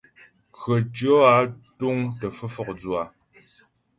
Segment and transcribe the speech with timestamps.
[0.57, 1.35] Krəcwɔ́ á
[1.77, 3.03] túŋ tə́ fə́ fɔkdzʉ á?